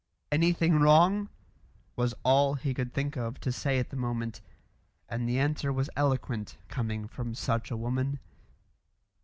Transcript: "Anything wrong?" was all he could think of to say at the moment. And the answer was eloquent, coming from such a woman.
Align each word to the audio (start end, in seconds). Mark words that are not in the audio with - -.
"Anything 0.31 0.79
wrong?" 0.79 1.29
was 1.95 2.15
all 2.25 2.55
he 2.55 2.73
could 2.73 2.91
think 2.91 3.15
of 3.17 3.39
to 3.41 3.51
say 3.51 3.77
at 3.77 3.91
the 3.91 3.95
moment. 3.95 4.41
And 5.07 5.29
the 5.29 5.37
answer 5.37 5.71
was 5.71 5.91
eloquent, 5.95 6.57
coming 6.69 7.07
from 7.07 7.35
such 7.35 7.69
a 7.69 7.77
woman. 7.77 8.17